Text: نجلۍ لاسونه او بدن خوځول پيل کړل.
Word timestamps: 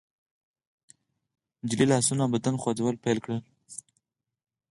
نجلۍ 1.63 1.85
لاسونه 1.91 2.21
او 2.23 2.31
بدن 2.33 2.55
خوځول 2.61 2.95
پيل 3.03 3.17
کړل. 3.25 3.39